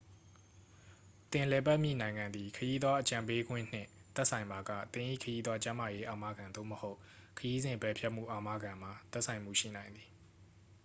[1.31, 6.97] သင်လည်ပတ်မည့် နိုင်ငံသည် ခရီးသွား အကြံပေးခွင့်နှင့် သက်ဆိုင်ပါက သင်၏ ခရီးသွား ကျန်းမာရေး အာမခံ သို့မဟုတ်
[7.37, 10.09] ခရီးစဉ် ပယ်ဖျက်မှု အာမခံမှာ သက်ဆိုင်မှုရှိနိုင်သည်